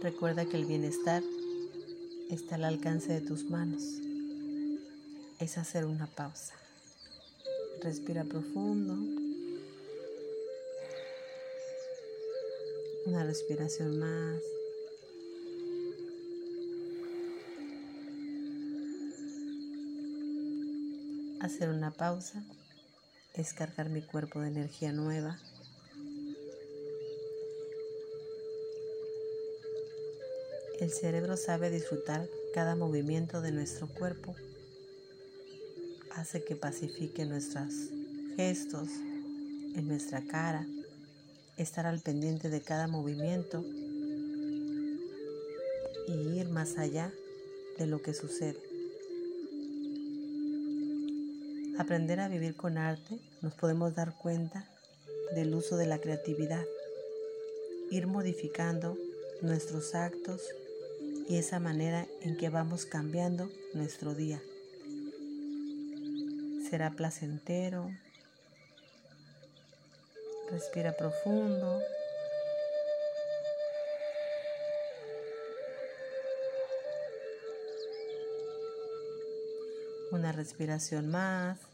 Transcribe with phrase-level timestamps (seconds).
[0.00, 1.24] Recuerda que el bienestar
[2.30, 3.82] está al alcance de tus manos.
[5.40, 6.54] Es hacer una pausa.
[7.82, 8.94] Respira profundo.
[13.06, 14.40] Una respiración más.
[21.40, 22.44] Hacer una pausa
[23.34, 25.38] es cargar mi cuerpo de energía nueva.
[30.80, 34.36] El cerebro sabe disfrutar cada movimiento de nuestro cuerpo.
[36.14, 37.90] Hace que pacifique nuestros
[38.36, 38.88] gestos
[39.74, 40.68] en nuestra cara,
[41.56, 43.64] estar al pendiente de cada movimiento
[46.06, 47.12] y ir más allá
[47.76, 48.60] de lo que sucede.
[51.76, 54.70] Aprender a vivir con arte nos podemos dar cuenta
[55.34, 56.64] del uso de la creatividad,
[57.90, 58.96] ir modificando
[59.42, 60.40] nuestros actos
[61.28, 64.40] y esa manera en que vamos cambiando nuestro día.
[66.70, 67.90] Será placentero.
[70.50, 71.80] Respira profundo.
[80.10, 81.67] Una respiración más.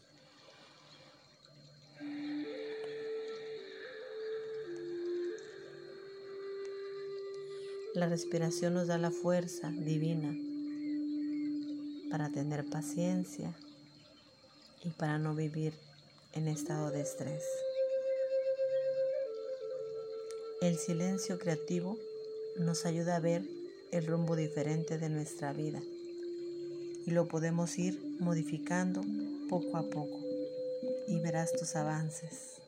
[7.95, 10.35] La respiración nos da la fuerza divina
[12.11, 13.55] para tener paciencia
[14.83, 15.73] y para no vivir
[16.33, 17.41] en estado de estrés.
[20.61, 21.97] El silencio creativo
[22.57, 23.43] nos ayuda a ver
[23.93, 25.81] el rumbo diferente de nuestra vida
[27.05, 29.03] y lo podemos ir modificando
[29.47, 30.19] poco a poco
[31.07, 32.64] y verás tus avances.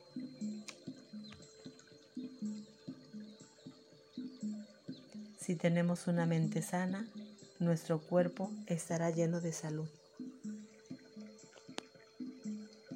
[5.48, 7.08] Si tenemos una mente sana,
[7.58, 9.88] nuestro cuerpo estará lleno de salud.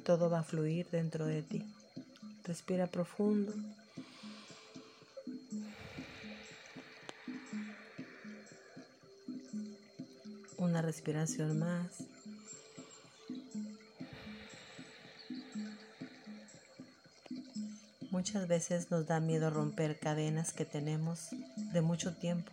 [0.05, 1.65] Todo va a fluir dentro de ti.
[2.43, 3.55] Respira profundo.
[10.57, 12.03] Una respiración más.
[18.13, 21.29] Muchas veces nos da miedo romper cadenas que tenemos
[21.73, 22.51] de mucho tiempo.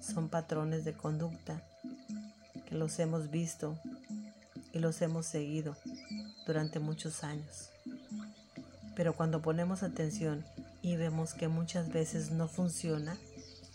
[0.00, 1.62] Son patrones de conducta
[2.66, 3.78] que los hemos visto
[4.72, 5.76] y los hemos seguido
[6.46, 7.68] durante muchos años.
[8.96, 10.46] Pero cuando ponemos atención
[10.80, 13.18] y vemos que muchas veces no funciona,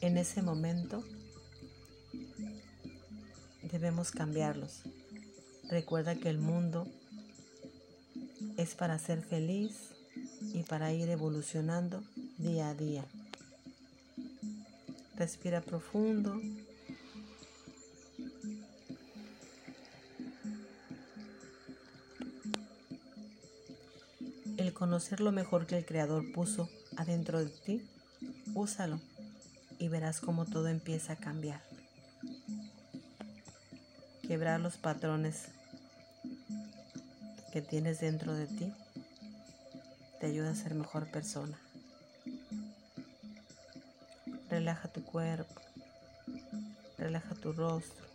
[0.01, 1.03] en ese momento
[3.61, 4.81] debemos cambiarlos.
[5.69, 6.87] Recuerda que el mundo
[8.57, 9.93] es para ser feliz
[10.41, 12.03] y para ir evolucionando
[12.37, 13.05] día a día.
[15.15, 16.39] Respira profundo.
[24.57, 27.81] El conocer lo mejor que el Creador puso adentro de ti,
[28.53, 28.99] úsalo
[29.77, 31.61] y verás cómo todo empieza a cambiar.
[34.21, 35.45] Quebrar los patrones
[37.51, 38.71] que tienes dentro de ti
[40.19, 41.57] te ayuda a ser mejor persona.
[44.49, 45.61] Relaja tu cuerpo,
[46.97, 48.05] relaja tu rostro.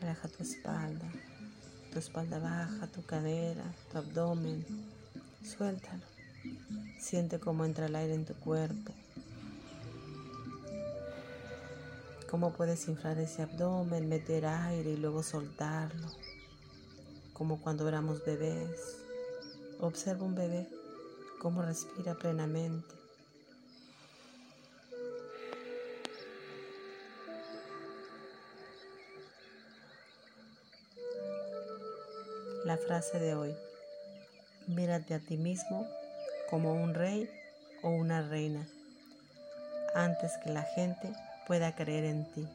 [0.00, 1.12] Relaja tu espalda,
[1.92, 4.64] tu espalda baja, tu cadera, tu abdomen.
[5.44, 6.02] Suéltalo.
[6.98, 8.92] Siente cómo entra el aire en tu cuerpo.
[12.32, 16.08] Cómo puedes inflar ese abdomen, meter aire y luego soltarlo.
[17.34, 18.96] Como cuando éramos bebés.
[19.80, 20.66] Observa un bebé
[21.42, 22.94] cómo respira plenamente.
[32.64, 33.54] La frase de hoy.
[34.68, 35.86] Mírate a ti mismo
[36.48, 37.28] como un rey
[37.82, 38.66] o una reina
[39.94, 41.12] antes que la gente
[41.46, 42.48] pueda creer en ti.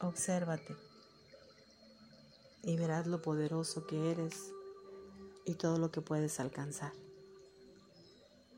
[0.00, 0.76] Obsérvate
[2.62, 4.52] y verás lo poderoso que eres
[5.44, 6.92] y todo lo que puedes alcanzar.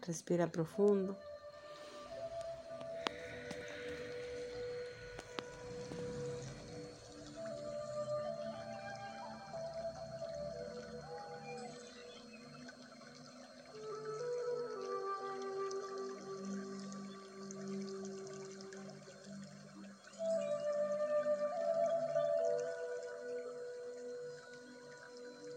[0.03, 1.19] Respira profundo.